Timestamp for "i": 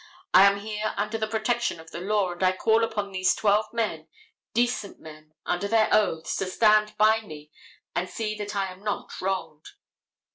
0.33-0.47, 2.41-2.53, 8.55-8.69